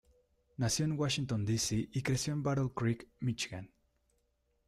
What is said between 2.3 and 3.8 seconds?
en Battle Creek, Míchigan.